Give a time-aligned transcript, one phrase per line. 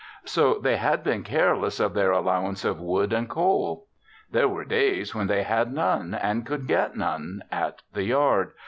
[0.25, 3.87] So they had been careless of their allowance of wood and coal.
[4.31, 8.53] There were days when they had none and could get none at the yard.